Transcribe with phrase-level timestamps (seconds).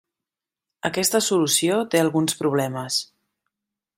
[0.89, 3.01] Aquesta solució té alguns problemes.